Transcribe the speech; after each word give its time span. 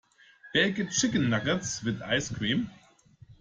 Baked 0.51 0.91
chicken 0.93 1.29
nuggets, 1.29 1.83
with 1.83 2.01
ice 2.01 2.29
cream. 2.35 2.71